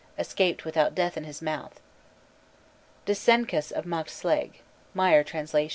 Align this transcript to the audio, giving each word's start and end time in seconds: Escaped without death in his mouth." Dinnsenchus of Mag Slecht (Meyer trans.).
Escaped 0.17 0.65
without 0.65 0.95
death 0.95 1.15
in 1.15 1.25
his 1.25 1.43
mouth." 1.43 1.79
Dinnsenchus 3.05 3.71
of 3.71 3.85
Mag 3.85 4.07
Slecht 4.07 4.55
(Meyer 4.95 5.23
trans.). 5.23 5.53